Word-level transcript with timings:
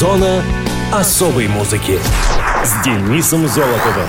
Зона 0.00 0.42
особой 0.90 1.46
музыки 1.46 1.98
с 2.64 2.82
Денисом 2.82 3.46
Золотовым. 3.46 4.08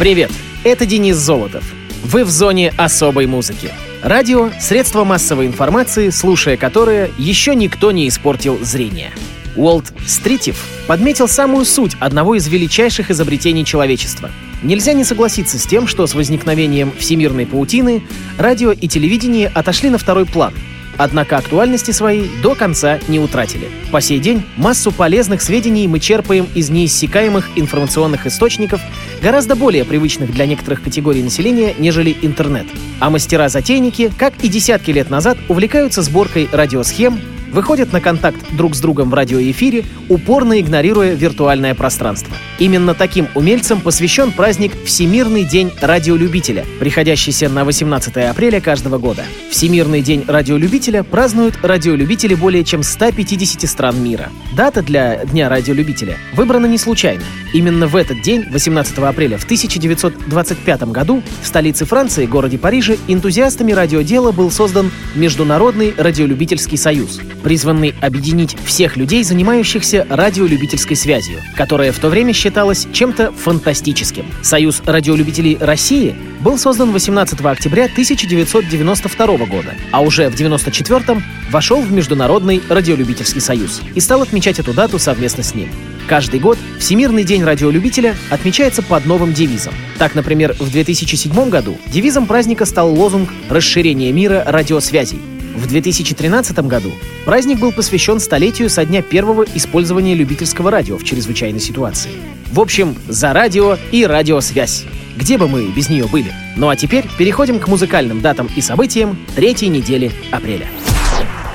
Привет, 0.00 0.32
это 0.64 0.84
Денис 0.84 1.14
Золотов. 1.14 1.62
Вы 2.02 2.24
в 2.24 2.30
зоне 2.30 2.72
особой 2.76 3.28
музыки. 3.28 3.70
Радио— 4.02 4.50
средство 4.60 5.04
массовой 5.04 5.46
информации, 5.46 6.10
слушая 6.10 6.56
которое 6.56 7.12
еще 7.18 7.54
никто 7.54 7.92
не 7.92 8.08
испортил 8.08 8.58
зрение. 8.64 9.12
Уолт 9.54 9.92
Стритив 10.08 10.60
подметил 10.88 11.28
самую 11.28 11.64
суть 11.64 11.94
одного 12.00 12.34
из 12.34 12.48
величайших 12.48 13.12
изобретений 13.12 13.64
человечества. 13.64 14.32
Нельзя 14.60 14.92
не 14.92 15.04
согласиться 15.04 15.56
с 15.56 15.66
тем, 15.66 15.86
что 15.86 16.04
с 16.08 16.14
возникновением 16.14 16.92
всемирной 16.98 17.46
паутины 17.46 18.02
радио 18.38 18.72
и 18.72 18.88
телевидение 18.88 19.52
отошли 19.54 19.88
на 19.88 19.98
второй 19.98 20.26
план— 20.26 20.52
однако 20.98 21.36
актуальности 21.36 21.90
своей 21.90 22.30
до 22.42 22.54
конца 22.54 22.98
не 23.08 23.18
утратили. 23.18 23.68
По 23.90 24.00
сей 24.00 24.18
день 24.18 24.42
массу 24.56 24.92
полезных 24.92 25.42
сведений 25.42 25.88
мы 25.88 26.00
черпаем 26.00 26.46
из 26.54 26.70
неиссякаемых 26.70 27.50
информационных 27.56 28.26
источников, 28.26 28.80
гораздо 29.22 29.56
более 29.56 29.84
привычных 29.84 30.32
для 30.32 30.46
некоторых 30.46 30.82
категорий 30.82 31.22
населения, 31.22 31.74
нежели 31.78 32.16
интернет. 32.22 32.66
А 33.00 33.10
мастера-затейники, 33.10 34.12
как 34.18 34.34
и 34.42 34.48
десятки 34.48 34.90
лет 34.90 35.10
назад, 35.10 35.38
увлекаются 35.48 36.02
сборкой 36.02 36.48
радиосхем, 36.52 37.20
выходят 37.52 37.92
на 37.92 38.00
контакт 38.00 38.38
друг 38.52 38.74
с 38.74 38.80
другом 38.80 39.10
в 39.10 39.14
радиоэфире, 39.14 39.84
упорно 40.08 40.60
игнорируя 40.60 41.14
виртуальное 41.14 41.74
пространство. 41.74 42.34
Именно 42.58 42.94
таким 42.94 43.28
умельцам 43.34 43.80
посвящен 43.80 44.32
праздник 44.32 44.72
Всемирный 44.84 45.44
день 45.44 45.70
радиолюбителя, 45.80 46.64
приходящийся 46.80 47.48
на 47.48 47.64
18 47.64 48.16
апреля 48.16 48.60
каждого 48.60 48.98
года. 48.98 49.24
Всемирный 49.50 50.00
день 50.00 50.24
радиолюбителя 50.26 51.02
празднуют 51.02 51.58
радиолюбители 51.62 52.34
более 52.34 52.64
чем 52.64 52.82
150 52.82 53.68
стран 53.68 54.02
мира. 54.02 54.30
Дата 54.56 54.82
для 54.82 55.24
Дня 55.26 55.48
радиолюбителя 55.48 56.16
выбрана 56.34 56.66
не 56.66 56.78
случайно. 56.78 57.22
Именно 57.52 57.86
в 57.86 57.96
этот 57.96 58.22
день, 58.22 58.44
18 58.50 58.98
апреля 58.98 59.38
в 59.38 59.44
1925 59.44 60.82
году, 60.84 61.22
в 61.42 61.46
столице 61.46 61.84
Франции, 61.84 62.26
городе 62.26 62.58
Париже, 62.58 62.96
энтузиастами 63.08 63.72
радиодела 63.72 64.32
был 64.32 64.50
создан 64.50 64.90
Международный 65.14 65.94
радиолюбительский 65.96 66.78
союз, 66.78 67.20
призванный 67.46 67.94
объединить 68.00 68.56
всех 68.64 68.96
людей, 68.96 69.22
занимающихся 69.22 70.04
радиолюбительской 70.10 70.96
связью, 70.96 71.40
которая 71.54 71.92
в 71.92 71.98
то 72.00 72.08
время 72.08 72.32
считалась 72.32 72.88
чем-то 72.92 73.30
фантастическим. 73.30 74.26
Союз 74.42 74.82
радиолюбителей 74.84 75.56
России 75.60 76.16
был 76.40 76.58
создан 76.58 76.90
18 76.90 77.40
октября 77.42 77.84
1992 77.84 79.26
года, 79.46 79.74
а 79.92 80.00
уже 80.00 80.28
в 80.28 80.34
1994 80.34 81.22
вошел 81.52 81.80
в 81.80 81.92
Международный 81.92 82.60
радиолюбительский 82.68 83.40
союз 83.40 83.80
и 83.94 84.00
стал 84.00 84.22
отмечать 84.22 84.58
эту 84.58 84.74
дату 84.74 84.98
совместно 84.98 85.44
с 85.44 85.54
ним. 85.54 85.68
Каждый 86.08 86.40
год 86.40 86.58
Всемирный 86.80 87.22
день 87.22 87.44
радиолюбителя 87.44 88.16
отмечается 88.28 88.82
под 88.82 89.06
новым 89.06 89.32
девизом. 89.32 89.72
Так, 89.98 90.16
например, 90.16 90.56
в 90.58 90.68
2007 90.72 91.48
году 91.48 91.78
девизом 91.86 92.26
праздника 92.26 92.64
стал 92.64 92.92
лозунг 92.92 93.30
«Расширение 93.48 94.10
мира 94.10 94.42
радиосвязей», 94.44 95.35
в 95.56 95.66
2013 95.66 96.58
году 96.60 96.92
праздник 97.24 97.58
был 97.58 97.72
посвящен 97.72 98.20
столетию 98.20 98.68
со 98.68 98.84
дня 98.84 99.02
первого 99.02 99.44
использования 99.54 100.14
любительского 100.14 100.70
радио 100.70 100.98
в 100.98 101.04
чрезвычайной 101.04 101.60
ситуации. 101.60 102.10
В 102.52 102.60
общем, 102.60 102.94
за 103.08 103.32
радио 103.32 103.78
и 103.90 104.04
радиосвязь. 104.04 104.84
Где 105.16 105.38
бы 105.38 105.48
мы 105.48 105.64
без 105.68 105.88
нее 105.88 106.06
были? 106.06 106.30
Ну 106.56 106.68
а 106.68 106.76
теперь 106.76 107.06
переходим 107.16 107.58
к 107.58 107.68
музыкальным 107.68 108.20
датам 108.20 108.50
и 108.54 108.60
событиям 108.60 109.18
третьей 109.34 109.68
недели 109.68 110.12
апреля. 110.30 110.66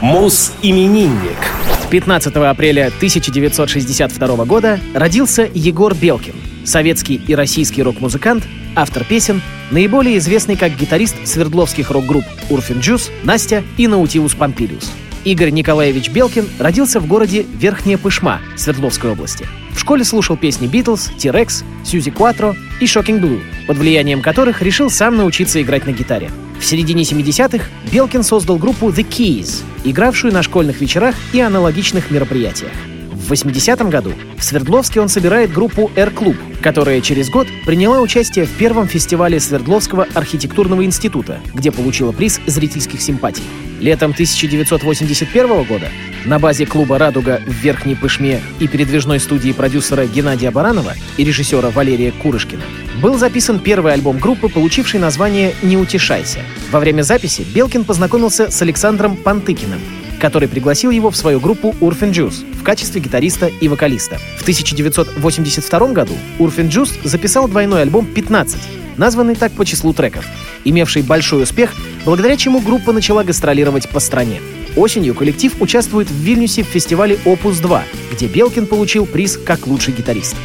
Муз-именинник. 0.01 1.37
15 1.91 2.35
апреля 2.35 2.87
1962 2.87 4.45
года 4.45 4.79
родился 4.95 5.47
Егор 5.53 5.93
Белкин, 5.93 6.33
советский 6.65 7.21
и 7.27 7.35
российский 7.35 7.83
рок-музыкант, 7.83 8.43
автор 8.75 9.03
песен, 9.03 9.41
наиболее 9.71 10.17
известный 10.17 10.55
как 10.55 10.77
гитарист 10.77 11.15
свердловских 11.25 11.91
рок-групп 11.91 12.25
Урфин 12.49 12.79
Джус, 12.79 13.09
Настя 13.23 13.63
и 13.77 13.87
Наутилус 13.87 14.33
Помпилиус. 14.35 14.91
Игорь 15.23 15.51
Николаевич 15.51 16.09
Белкин 16.09 16.47
родился 16.59 16.99
в 16.99 17.07
городе 17.07 17.45
Верхняя 17.53 17.97
Пышма 17.97 18.41
Свердловской 18.57 19.11
области. 19.11 19.47
В 19.71 19.79
школе 19.79 20.03
слушал 20.03 20.35
песни 20.35 20.67
Битлз, 20.67 21.11
T-Rex, 21.19 21.63
Сьюзи 21.85 22.11
Кватро 22.11 22.55
и 22.79 22.85
Shocking 22.85 23.21
Blue, 23.21 23.41
под 23.67 23.77
влиянием 23.77 24.21
которых 24.21 24.61
решил 24.61 24.89
сам 24.89 25.17
научиться 25.17 25.61
играть 25.61 25.85
на 25.85 25.91
гитаре. 25.91 26.31
В 26.59 26.65
середине 26.65 27.03
70-х 27.03 27.65
Белкин 27.91 28.23
создал 28.23 28.57
группу 28.57 28.89
The 28.89 29.07
Keys, 29.07 29.63
игравшую 29.83 30.33
на 30.33 30.43
школьных 30.43 30.81
вечерах 30.81 31.15
и 31.33 31.39
аналогичных 31.39 32.11
мероприятиях. 32.11 32.71
В 33.31 33.33
80-м 33.33 33.89
году 33.89 34.11
в 34.37 34.43
Свердловске 34.43 34.99
он 34.99 35.07
собирает 35.07 35.53
группу 35.53 35.89
«Р-клуб», 35.95 36.35
которая 36.61 36.99
через 36.99 37.29
год 37.29 37.47
приняла 37.65 38.01
участие 38.01 38.43
в 38.43 38.51
первом 38.57 38.89
фестивале 38.89 39.39
Свердловского 39.39 40.05
архитектурного 40.13 40.83
института, 40.83 41.39
где 41.53 41.71
получила 41.71 42.11
приз 42.11 42.41
зрительских 42.45 43.01
симпатий. 43.01 43.45
Летом 43.79 44.11
1981 44.11 45.63
года 45.63 45.87
на 46.25 46.39
базе 46.39 46.65
клуба 46.65 46.97
«Радуга» 46.97 47.41
в 47.47 47.51
Верхней 47.51 47.95
Пышме 47.95 48.41
и 48.59 48.67
передвижной 48.67 49.21
студии 49.21 49.53
продюсера 49.53 50.05
Геннадия 50.07 50.51
Баранова 50.51 50.95
и 51.15 51.23
режиссера 51.23 51.69
Валерия 51.69 52.11
Курышкина 52.11 52.63
был 53.01 53.17
записан 53.17 53.59
первый 53.59 53.93
альбом 53.93 54.19
группы, 54.19 54.49
получивший 54.49 54.99
название 54.99 55.55
«Не 55.61 55.77
утешайся». 55.77 56.39
Во 56.69 56.81
время 56.81 57.03
записи 57.03 57.45
Белкин 57.55 57.85
познакомился 57.85 58.51
с 58.51 58.61
Александром 58.61 59.15
Пантыкиным, 59.15 59.79
который 60.21 60.47
пригласил 60.47 60.91
его 60.91 61.09
в 61.09 61.17
свою 61.17 61.39
группу 61.39 61.75
Урфин 61.81 62.11
Джус 62.11 62.45
в 62.53 62.63
качестве 62.63 63.01
гитариста 63.01 63.47
и 63.47 63.67
вокалиста. 63.67 64.19
В 64.37 64.43
1982 64.43 65.87
году 65.87 66.13
Урфин 66.37 66.69
Джус 66.69 66.93
записал 67.03 67.47
двойной 67.47 67.81
альбом 67.81 68.07
«15», 68.13 68.57
названный 68.97 69.35
так 69.35 69.51
по 69.51 69.65
числу 69.65 69.93
треков, 69.93 70.25
имевший 70.63 71.01
большой 71.01 71.43
успех, 71.43 71.73
благодаря 72.05 72.37
чему 72.37 72.61
группа 72.61 72.93
начала 72.93 73.23
гастролировать 73.23 73.89
по 73.89 73.99
стране. 73.99 74.39
Осенью 74.75 75.15
коллектив 75.15 75.53
участвует 75.59 76.09
в 76.09 76.15
Вильнюсе 76.15 76.63
в 76.63 76.67
фестивале 76.67 77.19
«Опус-2», 77.25 77.81
где 78.13 78.27
Белкин 78.27 78.67
получил 78.67 79.05
приз 79.05 79.37
как 79.37 79.67
лучший 79.67 79.93
гитарист. 79.93 80.35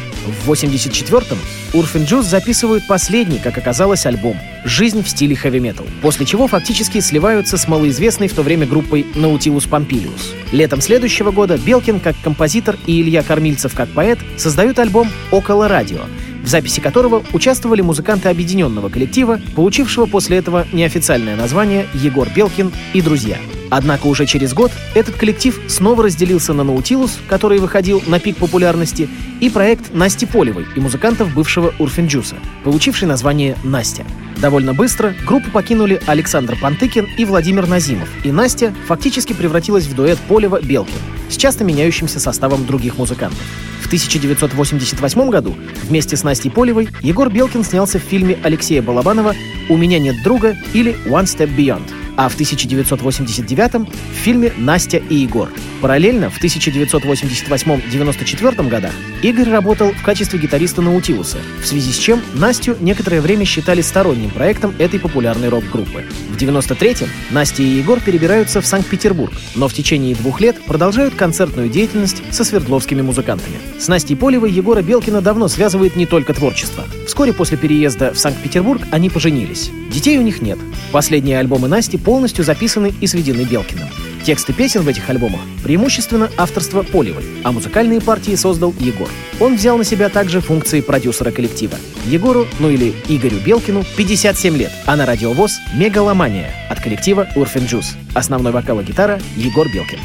В 0.43 0.51
84-м 0.51 1.37
Урфин 1.73 2.03
Джуз 2.03 2.25
записывают 2.25 2.85
последний, 2.85 3.39
как 3.39 3.57
оказалось, 3.57 4.05
альбом 4.05 4.37
«Жизнь 4.65 5.01
в 5.01 5.07
стиле 5.07 5.35
хэви-метал», 5.35 5.85
после 6.01 6.25
чего 6.25 6.47
фактически 6.47 6.99
сливаются 6.99 7.57
с 7.57 7.69
малоизвестной 7.69 8.27
в 8.27 8.33
то 8.33 8.41
время 8.41 8.67
группой 8.67 9.05
Наутилус 9.15 9.65
Помпилиус. 9.65 10.33
Летом 10.51 10.81
следующего 10.81 11.31
года 11.31 11.57
Белкин 11.57 12.01
как 12.01 12.15
композитор 12.21 12.77
и 12.85 13.01
Илья 13.01 13.23
Кормильцев 13.23 13.73
как 13.73 13.87
поэт 13.89 14.19
создают 14.35 14.77
альбом 14.79 15.09
«Около 15.31 15.69
радио», 15.69 16.01
в 16.43 16.47
записи 16.47 16.81
которого 16.81 17.23
участвовали 17.31 17.79
музыканты 17.79 18.27
объединенного 18.27 18.89
коллектива, 18.89 19.39
получившего 19.55 20.05
после 20.05 20.37
этого 20.37 20.67
неофициальное 20.73 21.37
название 21.37 21.87
«Егор 21.93 22.27
Белкин 22.35 22.73
и 22.93 23.01
друзья». 23.01 23.37
Однако 23.69 24.07
уже 24.07 24.25
через 24.25 24.53
год 24.53 24.71
этот 24.95 25.15
коллектив 25.15 25.59
снова 25.67 26.03
разделился 26.03 26.53
на 26.53 26.63
Наутилус, 26.63 27.17
который 27.27 27.59
выходил 27.59 28.01
на 28.07 28.19
пик 28.19 28.37
популярности, 28.37 29.09
и 29.39 29.49
проект 29.49 29.93
Насти 29.93 30.25
Полевой 30.25 30.65
и 30.75 30.79
музыкантов 30.79 31.33
бывшего 31.33 31.73
Урфинджуса, 31.79 32.37
получивший 32.63 33.07
название 33.07 33.57
«Настя». 33.63 34.05
Довольно 34.37 34.73
быстро 34.73 35.15
группу 35.25 35.49
покинули 35.49 35.99
Александр 36.05 36.57
Пантыкин 36.59 37.07
и 37.17 37.25
Владимир 37.25 37.67
Назимов, 37.67 38.07
и 38.23 38.31
Настя 38.31 38.73
фактически 38.87 39.33
превратилась 39.33 39.85
в 39.85 39.95
дуэт 39.95 40.19
Полева-Белкин 40.27 40.99
с 41.29 41.37
часто 41.37 41.63
меняющимся 41.63 42.19
составом 42.19 42.65
других 42.65 42.97
музыкантов. 42.97 43.43
В 43.87 43.89
1988 43.89 45.29
году 45.29 45.55
вместе 45.83 46.17
с 46.17 46.23
Настей 46.25 46.51
Полевой 46.51 46.89
Егор 47.01 47.31
Белкин 47.31 47.63
снялся 47.63 47.99
в 47.99 48.03
фильме 48.03 48.37
Алексея 48.43 48.81
Балабанова 48.81 49.33
«У 49.69 49.77
меня 49.77 49.97
нет 49.97 50.21
друга» 50.23 50.57
или 50.73 50.97
«One 51.05 51.23
Step 51.23 51.55
Beyond», 51.55 51.89
а 52.17 52.27
в 52.27 52.33
1989 52.33 53.89
в 53.89 54.13
фильме 54.13 54.51
«Настя 54.57 54.97
и 54.97 55.15
Егор». 55.15 55.49
Параллельно 55.81 56.29
в 56.29 56.43
1988-94 56.43 58.67
годах 58.67 58.91
Игорь 59.21 59.49
работал 59.49 59.91
в 59.91 60.03
качестве 60.03 60.37
гитариста 60.39 60.81
Наутилуса, 60.81 61.37
в 61.61 61.67
связи 61.67 61.93
с 61.93 61.97
чем 61.97 62.21
Настю 62.33 62.75
некоторое 62.79 63.21
время 63.21 63.45
считали 63.45 63.81
сторонним 63.81 64.31
проектом 64.31 64.73
этой 64.79 64.99
популярной 64.99 65.49
рок-группы. 65.49 66.05
В 66.31 66.37
93-м 66.37 67.07
Настя 67.29 67.61
и 67.61 67.67
Егор 67.67 67.99
перебираются 67.99 68.61
в 68.61 68.65
Санкт-Петербург, 68.65 69.31
но 69.55 69.67
в 69.67 69.73
течение 69.73 70.15
двух 70.15 70.41
лет 70.41 70.59
продолжают 70.65 71.13
концертную 71.13 71.69
деятельность 71.69 72.23
со 72.31 72.43
свердловскими 72.43 73.03
музыкантами. 73.03 73.57
С 73.79 73.87
Настей 73.87 74.15
Полевой 74.15 74.51
Егора 74.51 74.81
Белкина 74.81 75.21
давно 75.21 75.47
связывает 75.47 75.95
не 75.95 76.07
только 76.07 76.33
творчество. 76.33 76.83
Вскоре 77.05 77.31
после 77.31 77.57
переезда 77.57 78.11
в 78.11 78.17
Санкт-Петербург 78.17 78.81
они 78.91 79.09
поженились. 79.09 79.69
Детей 79.91 80.17
у 80.17 80.23
них 80.23 80.41
нет. 80.41 80.57
Последние 80.91 81.37
альбомы 81.37 81.67
Насти 81.67 81.97
полностью 81.97 82.43
записаны 82.43 82.93
и 82.99 83.05
сведены 83.05 83.43
Белкиным. 83.43 83.87
Тексты 84.25 84.51
песен 84.51 84.81
в 84.81 84.87
этих 84.87 85.09
альбомах 85.09 85.39
преимущественно 85.63 86.29
авторство 86.37 86.81
Полевой, 86.81 87.23
а 87.43 87.51
музыкальные 87.51 88.01
партии 88.01 88.35
создал 88.35 88.73
Егор. 88.79 89.07
Он 89.39 89.55
взял 89.55 89.77
на 89.77 89.83
себя 89.83 90.09
также 90.09 90.41
функции 90.41 90.81
продюсера 90.81 91.31
коллектива. 91.31 91.77
Егору, 92.07 92.47
ну 92.59 92.69
или 92.69 92.93
Игорю 93.07 93.37
Белкину, 93.45 93.85
57 93.95 94.57
лет, 94.57 94.71
а 94.85 94.95
на 94.95 95.05
радиовоз 95.05 95.59
«Мегаломания» 95.75 96.51
от 96.69 96.81
коллектива 96.81 97.27
Урфин 97.35 97.65
Джус. 97.65 97.95
Основной 98.15 98.51
вокал 98.51 98.79
и 98.79 98.83
гитара 98.83 99.19
Егор 99.37 99.67
Белкин. 99.71 99.99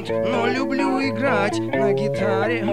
Музыкант, 0.00 0.26
но 0.26 0.46
люблю 0.46 1.00
играть 1.00 1.58
на 1.58 1.92
гитаре. 1.92 2.64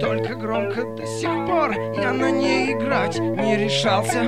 Только 0.00 0.34
громко 0.34 0.84
до 0.96 1.06
сих 1.06 1.30
пор 1.46 1.72
я 1.72 2.12
на 2.12 2.30
ней 2.30 2.72
играть 2.72 3.18
не 3.18 3.56
решался. 3.56 4.22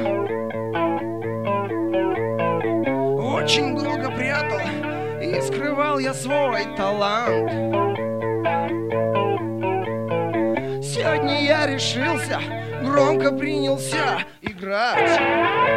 Очень 3.35 3.77
долго 3.77 4.11
прятал 4.11 4.61
и 5.23 5.41
скрывал 5.41 5.99
я 5.99 6.15
свой 6.15 6.65
талант. 6.77 7.51
Сегодня 10.83 11.45
я 11.45 11.67
решился, 11.67 12.41
громко 12.83 13.33
принялся 13.33 14.25
играть. 14.43 15.68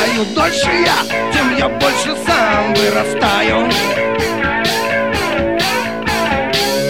Чем 0.00 0.08
играю 0.08 0.24
дольше 0.34 0.70
я, 0.70 1.32
тем 1.32 1.56
я 1.56 1.68
больше 1.68 2.16
сам 2.26 2.74
вырастаю. 2.74 3.68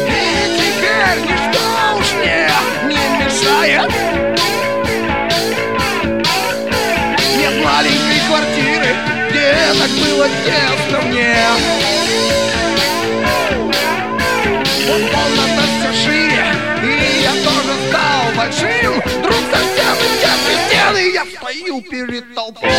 И 0.06 0.18
теперь 0.56 1.18
ничто 1.24 1.64
уж 1.98 2.12
мне 2.18 2.48
не 2.86 3.02
мешает. 3.24 3.90
Нет 7.36 7.64
маленькой 7.64 8.20
квартиры, 8.28 8.94
где 9.28 9.54
так 9.78 9.90
было 9.90 10.26
тесно 10.44 11.00
мне. 11.08 11.36
Вот 14.86 15.02
комната 15.10 15.62
все 15.78 15.90
шире, 16.04 16.44
и 16.82 17.22
я 17.22 17.32
тоже 17.42 17.72
стал 17.88 18.22
большим. 18.36 19.02
Вдруг 19.20 19.42
совсем 19.52 19.79
я 21.24 21.26
стою 21.26 21.82
перед 21.82 22.34
толпой. 22.34 22.70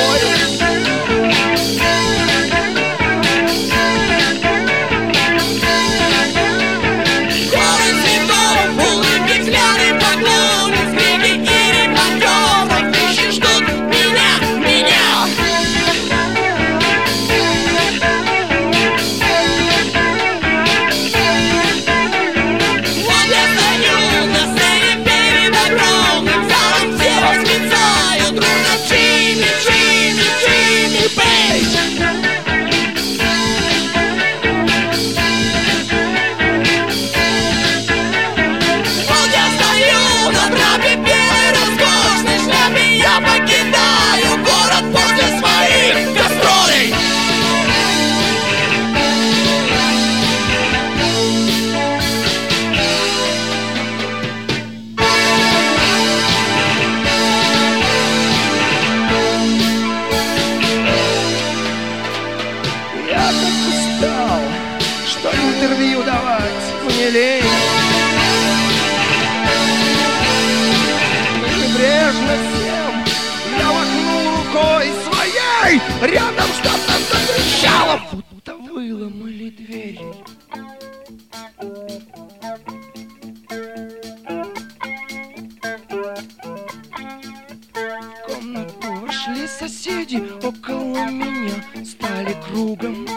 Соседи, 89.62 90.24
около 90.42 91.06
меня 91.12 91.54
стали 91.86 92.36
кругом. 92.48 93.08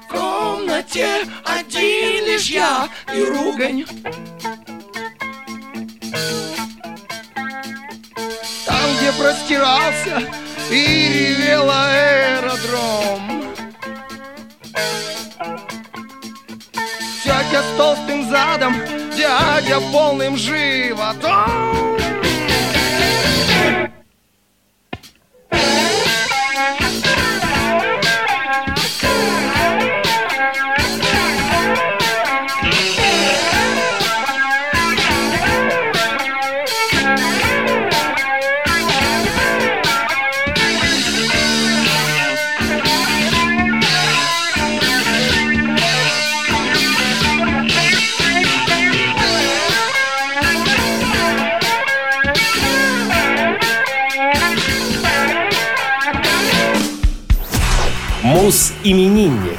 В 0.00 0.08
комнате 0.08 1.06
один 1.44 2.24
лишь 2.24 2.46
я 2.48 2.88
и 3.14 3.22
ругань. 3.22 3.84
Там, 8.64 8.86
где 8.98 9.12
простирался 9.18 10.22
и 10.70 11.36
ревел 11.36 11.70
аэродром. 11.70 13.42
Тетя 17.22 17.62
с 17.62 17.76
толстым 17.76 18.30
задом, 18.30 18.74
дядя 19.14 19.80
полным 19.92 20.38
животом. 20.38 21.85
Мус-именинник. 58.86 59.58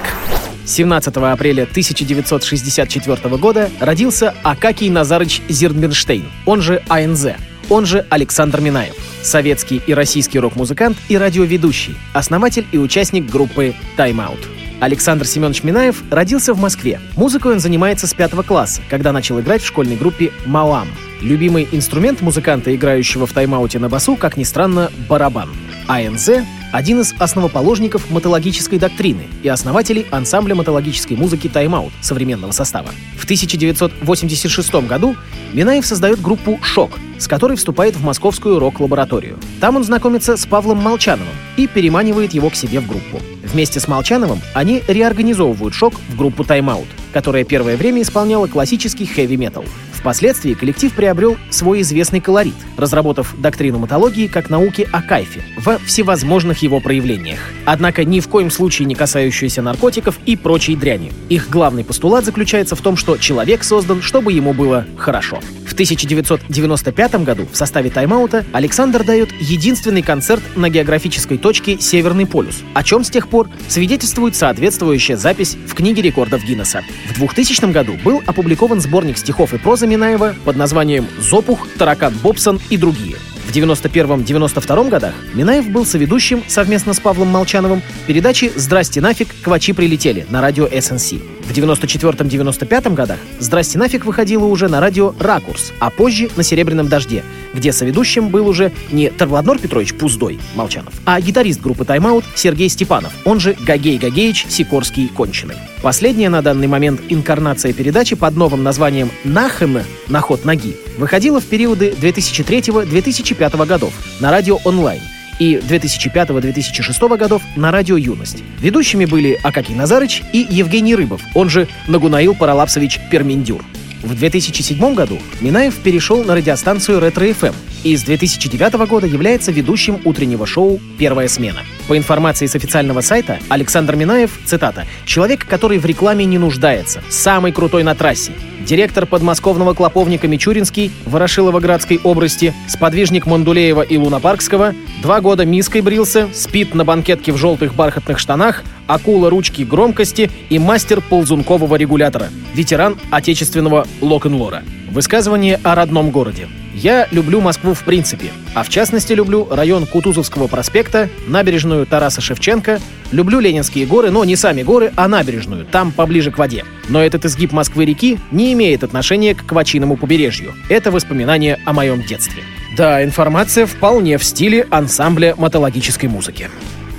17 0.65 1.17
апреля 1.17 1.63
1964 1.63 3.37
года 3.37 3.69
родился 3.79 4.33
Акакий 4.43 4.89
Назарыч 4.89 5.41
Зирнберштейн, 5.49 6.25
он 6.45 6.61
же 6.61 6.81
АНЗ, 6.87 7.27
он 7.69 7.85
же 7.85 8.05
Александр 8.09 8.61
Минаев, 8.61 8.95
советский 9.21 9.81
и 9.85 9.93
российский 9.93 10.39
рок-музыкант 10.39 10.97
и 11.09 11.17
радиоведущий, 11.17 11.97
основатель 12.13 12.65
и 12.71 12.77
участник 12.77 13.29
группы 13.29 13.75
Time 13.97 14.15
Out. 14.15 14.39
Александр 14.79 15.25
Семенович 15.25 15.63
Минаев 15.63 16.03
родился 16.09 16.53
в 16.53 16.59
Москве. 16.59 17.01
Музыкой 17.17 17.53
он 17.53 17.59
занимается 17.59 18.07
с 18.07 18.13
пятого 18.13 18.43
класса, 18.43 18.81
когда 18.89 19.11
начал 19.11 19.41
играть 19.41 19.61
в 19.61 19.67
школьной 19.67 19.97
группе 19.97 20.31
«Маам». 20.45 20.87
Любимый 21.21 21.67
инструмент 21.71 22.21
музыканта, 22.21 22.73
играющего 22.73 23.25
в 23.25 23.33
тайм-ауте 23.33 23.79
на 23.79 23.89
басу, 23.89 24.15
как 24.15 24.37
ни 24.37 24.43
странно, 24.43 24.91
барабан. 25.09 25.49
АНЗ— 25.87 26.29
один 26.71 27.01
из 27.01 27.13
основоположников 27.19 28.09
мотологической 28.09 28.79
доктрины 28.79 29.27
и 29.43 29.49
основателей 29.49 30.05
ансамбля 30.11 30.55
мотологической 30.55 31.17
музыки 31.17 31.47
«Тайм-аут» 31.47 31.93
современного 32.01 32.51
состава. 32.51 32.89
В 33.17 33.23
1986 33.23 34.73
году 34.87 35.15
Минаев 35.53 35.85
создает 35.85 36.21
группу 36.21 36.59
«Шок», 36.61 36.91
с 37.17 37.27
которой 37.27 37.57
вступает 37.57 37.95
в 37.95 38.03
московскую 38.03 38.59
рок-лабораторию. 38.59 39.37
Там 39.59 39.75
он 39.75 39.83
знакомится 39.83 40.37
с 40.37 40.45
Павлом 40.45 40.77
Молчановым 40.77 41.33
и 41.55 41.67
переманивает 41.67 42.33
его 42.33 42.49
к 42.49 42.55
себе 42.55 42.79
в 42.79 42.87
группу. 42.87 43.19
Вместе 43.43 43.79
с 43.79 43.87
Молчановым 43.87 44.41
они 44.53 44.83
реорганизовывают 44.87 45.73
«Шок» 45.73 45.93
в 46.09 46.17
группу 46.17 46.43
«Тайм-аут», 46.43 46.87
которая 47.13 47.43
первое 47.43 47.77
время 47.77 48.01
исполняла 48.01 48.47
классический 48.47 49.05
хэви-метал. 49.05 49.65
Впоследствии 50.07 50.53
коллектив 50.53 50.93
приобрел 50.93 51.35
свой 51.49 51.81
известный 51.81 52.21
колорит, 52.21 52.55
разработав 52.77 53.35
доктрину 53.37 53.79
матологии 53.79 54.27
как 54.27 54.49
науки 54.49 54.87
о 54.93 55.01
кайфе 55.01 55.41
во 55.57 55.79
всевозможных 55.79 56.59
его 56.59 56.79
проявлениях. 56.79 57.39
Однако 57.65 58.05
ни 58.05 58.21
в 58.21 58.29
коем 58.29 58.49
случае 58.49 58.85
не 58.85 58.95
касающуюся 58.95 59.61
наркотиков 59.61 60.17
и 60.25 60.37
прочей 60.37 60.77
дряни. 60.77 61.11
Их 61.27 61.49
главный 61.49 61.83
постулат 61.83 62.23
заключается 62.23 62.77
в 62.77 62.81
том, 62.81 62.95
что 62.95 63.17
человек 63.17 63.65
создан, 63.65 64.01
чтобы 64.01 64.31
ему 64.31 64.53
было 64.53 64.85
хорошо. 64.95 65.41
В 65.67 65.73
1995 65.73 67.15
году 67.25 67.45
в 67.51 67.57
составе 67.57 67.89
тайм-аута 67.89 68.45
Александр 68.53 69.03
дает 69.03 69.33
единственный 69.33 70.03
концерт 70.03 70.41
на 70.55 70.69
географической 70.69 71.37
точке 71.37 71.81
Северный 71.81 72.25
полюс, 72.25 72.61
о 72.73 72.83
чем 72.83 73.03
с 73.03 73.09
тех 73.09 73.27
пор 73.27 73.49
свидетельствует 73.67 74.37
соответствующая 74.37 75.17
запись 75.17 75.57
в 75.67 75.73
книге 75.73 76.01
рекордов 76.01 76.45
Гиннесса. 76.45 76.83
В 77.09 77.15
2000 77.15 77.73
году 77.73 77.97
был 78.05 78.23
опубликован 78.25 78.79
сборник 78.79 79.17
стихов 79.17 79.53
и 79.53 79.57
прозы 79.57 79.85
Минаева 79.97 80.35
под 80.45 80.55
названием 80.55 81.07
«Зопух», 81.19 81.67
«Таракан 81.79 82.13
Бобсон» 82.21 82.61
и 82.69 82.77
другие. 82.77 83.15
В 83.47 83.51
91-92 83.51 84.89
годах 84.89 85.15
Минаев 85.33 85.69
был 85.69 85.87
соведущим 85.87 86.43
совместно 86.47 86.93
с 86.93 86.99
Павлом 86.99 87.29
Молчановым 87.29 87.81
передачи 88.05 88.51
«Здрасте 88.55 89.01
нафиг, 89.01 89.29
квачи 89.41 89.73
прилетели» 89.73 90.27
на 90.29 90.39
радио 90.39 90.67
СНС. 90.67 91.36
В 91.47 91.51
94-95 91.51 92.93
годах 92.93 93.19
«Здрасте 93.39 93.77
нафиг» 93.77 94.03
выходила 94.03 94.43
уже 94.43 94.67
на 94.67 94.81
радио 94.81 95.13
«Ракурс», 95.17 95.71
а 95.79 95.89
позже 95.89 96.29
на 96.35 96.43
«Серебряном 96.43 96.89
дожде», 96.89 97.23
где 97.53 97.71
соведущим 97.71 98.27
был 98.27 98.49
уже 98.49 98.73
не 98.91 99.09
Тарвладнор 99.09 99.57
Петрович 99.57 99.93
Пуздой, 99.93 100.39
Молчанов, 100.55 100.93
а 101.05 101.21
гитарист 101.21 101.61
группы 101.61 101.85
«Тайм-аут» 101.85 102.25
Сергей 102.35 102.67
Степанов, 102.67 103.13
он 103.23 103.39
же 103.39 103.55
Гагей 103.61 103.97
Гагеич 103.97 104.45
Сикорский 104.49 105.07
Конченый. 105.07 105.55
Последняя 105.81 106.29
на 106.29 106.41
данный 106.41 106.67
момент 106.67 106.99
инкарнация 107.07 107.71
передачи 107.71 108.17
под 108.17 108.35
новым 108.35 108.63
названием 108.63 109.09
«Нахен»— 109.23 109.83
«На 110.09 110.19
ход 110.19 110.43
ноги» 110.43 110.75
выходила 110.97 111.39
в 111.39 111.45
периоды 111.45 111.95
2003-2005 111.97 113.65
годов 113.65 113.93
на 114.19 114.31
радио 114.31 114.59
онлайн 114.65 115.01
и 115.39 115.55
2005-2006 115.55 117.17
годов 117.17 117.41
на 117.55 117.71
радио 117.71 117.97
«Юность». 117.97 118.43
Ведущими 118.59 119.05
были 119.05 119.39
Акакий 119.43 119.75
Назарыч 119.75 120.23
и 120.33 120.45
Евгений 120.49 120.95
Рыбов, 120.95 121.21
он 121.33 121.49
же 121.49 121.67
Нагунаил 121.87 122.35
Паралапсович 122.35 122.99
Перминдюр. 123.11 123.63
В 124.03 124.15
2007 124.15 124.93
году 124.93 125.19
Минаев 125.41 125.75
перешел 125.75 126.23
на 126.23 126.35
радиостанцию 126.35 126.99
«Ретро-ФМ» 126.99 127.53
и 127.83 127.95
с 127.95 128.03
2009 128.03 128.87
года 128.87 129.07
является 129.07 129.51
ведущим 129.51 129.99
утреннего 130.05 130.45
шоу 130.45 130.79
«Первая 130.97 131.27
смена». 131.27 131.59
По 131.87 131.97
информации 131.97 132.45
с 132.45 132.55
официального 132.55 133.01
сайта, 133.01 133.39
Александр 133.49 133.95
Минаев, 133.95 134.39
цитата, 134.45 134.85
«человек, 135.05 135.45
который 135.45 135.77
в 135.77 135.85
рекламе 135.85 136.25
не 136.25 136.37
нуждается, 136.37 137.01
самый 137.09 137.51
крутой 137.51 137.83
на 137.83 137.95
трассе, 137.95 138.33
директор 138.67 139.05
подмосковного 139.05 139.73
клоповника 139.73 140.27
Мичуринский 140.27 140.91
Ворошилово-Градской 141.05 142.01
области, 142.03 142.53
сподвижник 142.67 143.25
Мандулеева 143.25 143.81
и 143.81 143.97
Лунопаркского, 143.97 144.75
два 145.01 145.21
года 145.21 145.45
миской 145.45 145.81
брился, 145.81 146.27
спит 146.33 146.75
на 146.75 146.83
банкетке 146.83 147.31
в 147.31 147.37
желтых 147.37 147.73
бархатных 147.73 148.19
штанах, 148.19 148.63
акула 148.85 149.29
ручки 149.29 149.61
громкости 149.61 150.29
и 150.49 150.59
мастер 150.59 151.01
ползункового 151.01 151.75
регулятора, 151.75 152.27
ветеран 152.53 152.97
отечественного 153.09 153.87
лок-н-лора. 154.01 154.63
Высказывание 154.91 155.59
о 155.63 155.75
родном 155.75 156.11
городе. 156.11 156.47
Я 156.77 157.07
люблю 157.09 157.41
Москву 157.41 157.73
в 157.73 157.81
принципе, 157.83 158.31
а 158.53 158.61
в 158.61 158.69
частности 158.69 159.11
люблю 159.11 159.47
район 159.49 159.87
Кутузовского 159.87 160.45
проспекта, 160.45 161.09
набережную 161.25 161.87
Тараса 161.87 162.21
Шевченко, 162.21 162.79
люблю 163.11 163.39
Ленинские 163.39 163.87
горы, 163.87 164.11
но 164.11 164.23
не 164.23 164.35
сами 164.35 164.61
горы, 164.61 164.93
а 164.95 165.07
набережную, 165.07 165.65
там 165.65 165.91
поближе 165.91 166.29
к 166.29 166.37
воде. 166.37 166.65
Но 166.87 167.03
этот 167.03 167.25
изгиб 167.25 167.51
Москвы-реки 167.51 168.19
не 168.29 168.53
имеет 168.53 168.83
отношения 168.83 169.33
к 169.33 169.43
Квачиному 169.43 169.97
побережью. 169.97 170.53
Это 170.69 170.91
воспоминание 170.91 171.59
о 171.65 171.73
моем 171.73 172.03
детстве. 172.03 172.43
Да, 172.77 173.03
информация 173.03 173.65
вполне 173.65 174.19
в 174.19 174.23
стиле 174.23 174.67
ансамбля 174.69 175.33
мотологической 175.35 176.07
музыки. 176.07 176.47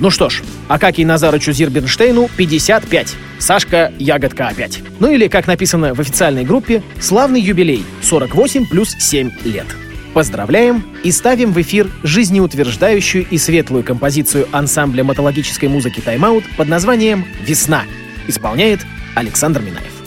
Ну 0.01 0.11
что 0.11 0.29
ж, 0.29 0.43
Акакий 0.69 1.05
Назарычу 1.05 1.53
Зирбенштейну 1.53 2.29
55. 2.37 3.17
Сашка 3.39 3.93
Ягодка 3.99 4.49
опять. 4.49 4.81
Ну 5.01 5.11
или, 5.11 5.29
как 5.29 5.47
написано 5.47 5.95
в 5.95 6.01
официальной 6.01 6.45
группе, 6.45 6.83
славный 7.01 7.41
юбилей 7.41 7.85
48 8.03 8.67
плюс 8.67 8.95
7 8.99 9.31
лет. 9.45 9.67
Поздравляем 10.15 10.85
и 11.03 11.11
ставим 11.11 11.53
в 11.53 11.61
эфир 11.61 11.91
жизнеутверждающую 12.03 13.27
и 13.29 13.39
светлую 13.39 13.85
композицию 13.85 14.49
ансамбля 14.53 15.05
мотологической 15.05 15.69
музыки 15.69 16.01
«Тайм-аут» 16.01 16.45
под 16.57 16.69
названием 16.69 17.25
«Весна». 17.43 17.85
Исполняет 18.27 18.81
Александр 19.15 19.61
Минаев. 19.61 19.98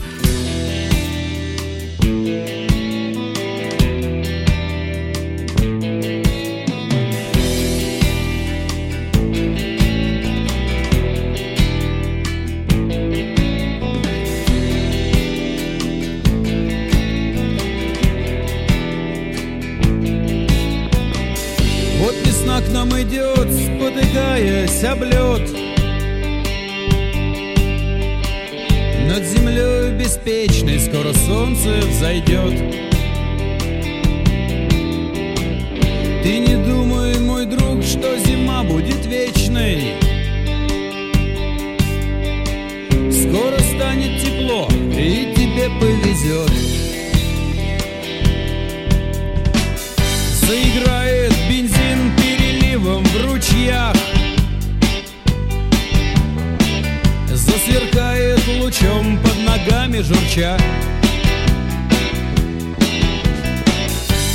Журча 60.31 60.57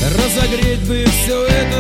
Разогреть 0.03 0.87
бы 0.87 1.05
все 1.05 1.47
это 1.47 1.76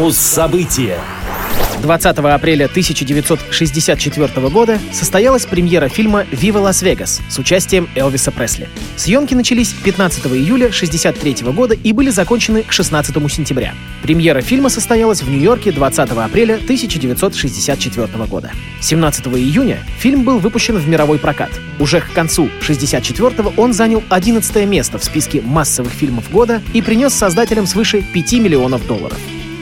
Муз-события. 0.00 0.98
20 1.82 2.18
апреля 2.18 2.64
1964 2.64 4.48
года 4.48 4.78
состоялась 4.94 5.44
премьера 5.44 5.88
фильма 5.88 6.24
«Вива 6.30 6.58
Лас-Вегас» 6.60 7.20
с 7.28 7.38
участием 7.38 7.86
Элвиса 7.94 8.30
Пресли. 8.30 8.66
Съемки 8.96 9.34
начались 9.34 9.74
15 9.74 10.24
июля 10.28 10.68
1963 10.68 11.52
года 11.52 11.74
и 11.74 11.92
были 11.92 12.08
закончены 12.08 12.62
к 12.62 12.72
16 12.72 13.14
сентября. 13.30 13.74
Премьера 14.02 14.40
фильма 14.40 14.70
состоялась 14.70 15.20
в 15.20 15.28
Нью-Йорке 15.28 15.70
20 15.70 16.10
апреля 16.12 16.54
1964 16.54 18.06
года. 18.24 18.52
17 18.80 19.26
июня 19.26 19.84
фильм 19.98 20.24
был 20.24 20.38
выпущен 20.38 20.78
в 20.78 20.88
мировой 20.88 21.18
прокат. 21.18 21.50
Уже 21.78 22.00
к 22.00 22.10
концу 22.14 22.44
1964 22.62 23.52
он 23.58 23.74
занял 23.74 24.02
11 24.08 24.66
место 24.66 24.98
в 24.98 25.04
списке 25.04 25.42
массовых 25.42 25.92
фильмов 25.92 26.30
года 26.30 26.62
и 26.72 26.80
принес 26.80 27.12
создателям 27.12 27.66
свыше 27.66 28.02
5 28.14 28.32
миллионов 28.32 28.86
долларов. 28.86 29.18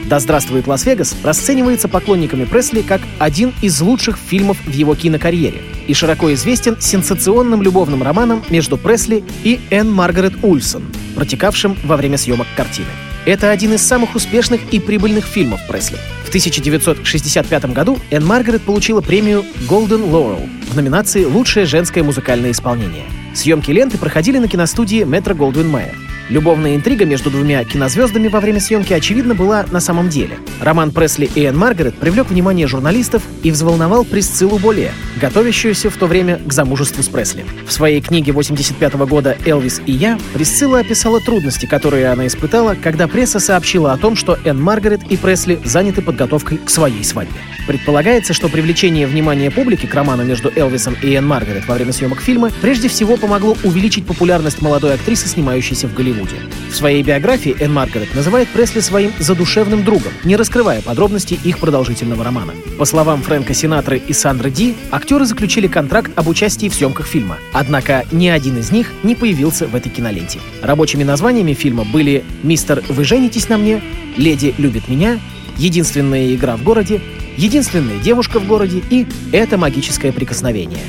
«Да 0.09 0.19
здравствует 0.19 0.65
Лас-Вегас» 0.65 1.15
расценивается 1.23 1.87
поклонниками 1.87 2.43
Пресли 2.43 2.81
как 2.81 2.99
один 3.19 3.53
из 3.61 3.79
лучших 3.79 4.17
фильмов 4.17 4.57
в 4.65 4.71
его 4.71 4.95
кинокарьере 4.95 5.61
и 5.85 5.93
широко 5.93 6.33
известен 6.33 6.77
сенсационным 6.79 7.61
любовным 7.61 8.01
романом 8.01 8.43
между 8.49 8.75
Пресли 8.75 9.23
и 9.43 9.59
Энн 9.69 9.91
Маргарет 9.91 10.33
Ульсон, 10.41 10.83
протекавшим 11.13 11.77
во 11.83 11.95
время 11.95 12.17
съемок 12.17 12.47
картины. 12.57 12.87
Это 13.27 13.51
один 13.51 13.73
из 13.73 13.83
самых 13.85 14.15
успешных 14.15 14.61
и 14.71 14.79
прибыльных 14.79 15.25
фильмов 15.25 15.59
Пресли. 15.67 15.97
В 16.25 16.29
1965 16.29 17.65
году 17.65 17.99
Энн 18.09 18.25
Маргарет 18.25 18.63
получила 18.63 19.01
премию 19.01 19.45
Golden 19.69 20.09
Laurel 20.09 20.49
в 20.71 20.75
номинации 20.75 21.23
«Лучшее 21.23 21.67
женское 21.67 22.03
музыкальное 22.03 22.49
исполнение». 22.49 23.05
Съемки 23.35 23.69
ленты 23.69 23.99
проходили 23.99 24.39
на 24.39 24.47
киностудии 24.47 25.03
Метро 25.03 25.35
Голдвин 25.35 25.69
Майер. 25.69 26.08
Любовная 26.29 26.75
интрига 26.75 27.05
между 27.05 27.31
двумя 27.31 27.63
кинозвездами 27.63 28.27
во 28.27 28.39
время 28.39 28.59
съемки, 28.59 28.93
очевидно, 28.93 29.33
была 29.33 29.65
на 29.71 29.79
самом 29.79 30.09
деле. 30.09 30.37
Роман 30.61 30.91
Пресли 30.91 31.29
и 31.33 31.43
Энн 31.43 31.57
Маргарет 31.57 31.95
привлек 31.95 32.29
внимание 32.29 32.67
журналистов 32.67 33.23
и 33.41 33.49
взволновал 33.49 34.05
Присциллу 34.05 34.59
Болье, 34.59 34.91
готовящуюся 35.19 35.89
в 35.89 35.97
то 35.97 36.05
время 36.05 36.39
к 36.45 36.53
замужеству 36.53 37.01
с 37.01 37.07
Пресли. 37.07 37.45
В 37.65 37.73
своей 37.73 37.99
книге 37.99 38.31
85 38.31 38.93
года 39.07 39.37
«Элвис 39.43 39.81
и 39.87 39.91
я» 39.91 40.19
Присцилла 40.33 40.79
описала 40.79 41.19
трудности, 41.19 41.65
которые 41.65 42.09
она 42.09 42.27
испытала, 42.27 42.75
когда 42.75 43.07
пресса 43.07 43.39
сообщила 43.39 43.91
о 43.91 43.97
том, 43.97 44.15
что 44.15 44.37
Энн 44.45 44.61
Маргарет 44.61 45.01
и 45.09 45.17
Пресли 45.17 45.59
заняты 45.65 46.03
подготовкой 46.03 46.59
к 46.59 46.69
своей 46.69 47.03
свадьбе. 47.03 47.39
Предполагается, 47.67 48.33
что 48.33 48.49
привлечение 48.49 49.07
внимания 49.07 49.51
публики 49.51 49.85
к 49.85 49.93
роману 49.93 50.23
между 50.23 50.51
Элвисом 50.55 50.95
и 51.01 51.13
Энн 51.13 51.27
Маргарет 51.27 51.67
во 51.67 51.75
время 51.75 51.91
съемок 51.91 52.21
фильма 52.21 52.51
прежде 52.61 52.87
всего 52.87 53.17
помогло 53.17 53.55
увеличить 53.63 54.05
популярность 54.05 54.61
молодой 54.61 54.95
актрисы, 54.95 55.27
снимающейся 55.27 55.87
в 55.87 55.93
Голливуде. 55.93 56.37
В 56.71 56.75
своей 56.75 57.03
биографии 57.03 57.55
Энн 57.59 57.73
Маргарет 57.73 58.13
называет 58.15 58.47
Пресли 58.49 58.79
своим 58.79 59.11
задушевным 59.19 59.83
другом, 59.83 60.11
не 60.23 60.35
раскрывая 60.35 60.81
подробностей 60.81 61.39
их 61.43 61.59
продолжительного 61.59 62.23
романа. 62.23 62.53
По 62.77 62.85
словам 62.85 63.21
Фрэнка 63.21 63.53
Синатры 63.53 63.97
и 63.97 64.13
Сандры 64.13 64.51
Ди, 64.51 64.75
актеры 64.91 65.25
заключили 65.25 65.67
контракт 65.67 66.11
об 66.15 66.27
участии 66.27 66.69
в 66.69 66.73
съемках 66.73 67.07
фильма. 67.07 67.37
Однако 67.53 68.05
ни 68.11 68.27
один 68.27 68.57
из 68.57 68.71
них 68.71 68.91
не 69.03 69.15
появился 69.15 69.67
в 69.67 69.75
этой 69.75 69.89
киноленте. 69.89 70.39
Рабочими 70.61 71.03
названиями 71.03 71.53
фильма 71.53 71.83
были 71.83 72.23
«Мистер, 72.43 72.83
вы 72.89 73.03
женитесь 73.03 73.49
на 73.49 73.57
мне», 73.57 73.81
«Леди 74.17 74.53
любит 74.57 74.87
меня», 74.87 75.19
«Единственная 75.57 76.33
игра 76.33 76.55
в 76.55 76.63
городе», 76.63 77.01
«Единственная 77.39 77.97
девушка 77.99 78.37
в 78.37 78.45
городе» 78.45 78.83
и 78.89 79.07
«Это 79.31 79.57
магическое 79.57 80.11
прикосновение». 80.11 80.83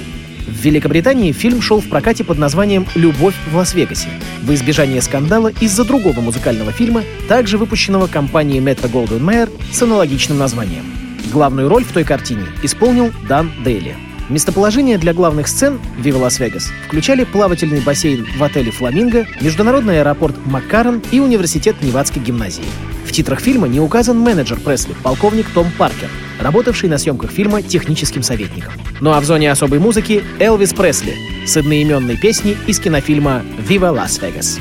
В 0.48 0.64
Великобритании 0.64 1.30
фильм 1.30 1.62
шел 1.62 1.80
в 1.80 1.88
прокате 1.88 2.24
под 2.24 2.38
названием 2.38 2.86
«Любовь 2.96 3.36
в 3.52 3.56
Лас-Вегасе» 3.56 4.08
в 4.42 4.52
избежание 4.52 5.00
скандала 5.00 5.52
из-за 5.60 5.84
другого 5.84 6.20
музыкального 6.20 6.72
фильма, 6.72 7.04
также 7.28 7.56
выпущенного 7.56 8.08
компанией 8.08 8.58
Metro 8.58 8.90
Goldwyn 8.90 9.20
Mayer 9.20 9.48
с 9.70 9.80
аналогичным 9.80 10.38
названием. 10.38 10.86
Главную 11.32 11.68
роль 11.68 11.84
в 11.84 11.92
той 11.92 12.02
картине 12.02 12.46
исполнил 12.64 13.12
Дан 13.28 13.52
Дейли. 13.64 13.94
Местоположение 14.30 14.96
для 14.96 15.12
главных 15.12 15.48
сцен 15.48 15.80
«Вива 15.98 16.18
Лас-Вегас» 16.18 16.70
включали 16.86 17.24
плавательный 17.24 17.80
бассейн 17.80 18.24
в 18.38 18.42
отеле 18.44 18.70
«Фламинго», 18.70 19.26
международный 19.40 19.98
аэропорт 20.00 20.36
Маккарон 20.46 21.02
и 21.10 21.18
университет 21.18 21.82
Невадской 21.82 22.22
гимназии. 22.22 22.62
В 23.04 23.10
титрах 23.10 23.40
фильма 23.40 23.66
не 23.66 23.80
указан 23.80 24.20
менеджер 24.20 24.60
Пресли, 24.60 24.94
полковник 25.02 25.50
Том 25.50 25.66
Паркер, 25.76 26.08
работавший 26.38 26.88
на 26.88 26.98
съемках 26.98 27.32
фильма 27.32 27.60
техническим 27.60 28.22
советником. 28.22 28.72
Ну 29.00 29.10
а 29.10 29.20
в 29.20 29.24
зоне 29.24 29.50
особой 29.50 29.80
музыки 29.80 30.22
Элвис 30.38 30.74
Пресли 30.74 31.16
с 31.44 31.56
одноименной 31.56 32.16
песней 32.16 32.56
из 32.68 32.78
кинофильма 32.78 33.42
«Вива 33.58 33.88
Лас-Вегас». 33.88 34.60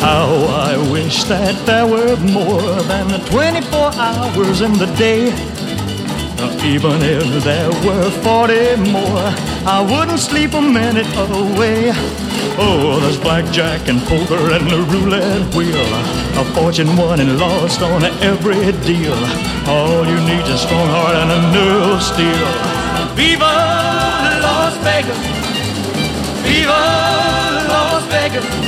How 0.00 0.28
I 0.70 0.76
wish 0.92 1.24
that 1.24 1.54
there 1.66 1.86
were 1.86 2.16
more 2.16 2.62
than 2.86 3.08
24 3.26 3.92
hours 3.94 4.60
in 4.60 4.72
the 4.74 4.86
day. 4.96 5.32
Uh, 6.38 6.54
Even 6.64 7.02
if 7.02 7.42
there 7.42 7.70
were 7.84 8.10
40 8.22 8.76
more, 8.92 9.26
I 9.66 9.80
wouldn't 9.82 10.20
sleep 10.20 10.54
a 10.54 10.60
minute 10.62 11.06
away. 11.16 11.90
Oh, 12.60 12.98
there's 13.00 13.18
blackjack 13.18 13.88
and 13.88 14.00
poker 14.02 14.52
and 14.54 14.70
the 14.70 14.82
roulette 14.92 15.54
wheel. 15.54 15.88
A 16.40 16.44
fortune 16.54 16.96
won 16.96 17.18
and 17.20 17.38
lost 17.38 17.82
on 17.82 18.04
every 18.22 18.70
deal. 18.86 19.18
All 19.66 20.06
you 20.06 20.18
need 20.30 20.44
is 20.46 20.54
a 20.54 20.58
strong 20.58 20.88
heart 20.88 21.16
and 21.16 21.30
a 21.30 21.40
nerve 21.54 21.90
of 21.98 22.02
steel. 22.02 22.48
Viva 23.18 23.54
Las 24.46 24.76
Vegas! 24.86 25.18
Viva 26.46 26.82
Las 27.68 28.04
Vegas! 28.14 28.67